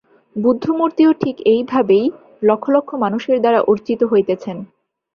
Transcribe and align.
বুদ্ধমূর্তিও 0.35 1.11
ঠিক 1.13 1.35
এইভাবেই 1.45 2.05
লক্ষ 2.43 2.65
লক্ষ 2.69 2.89
মানুষের 2.95 3.37
দ্বারা 3.39 3.59
অর্চিত 3.61 4.01
হইতেছেন। 4.03 4.57